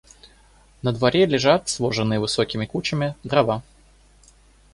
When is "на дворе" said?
0.83-1.27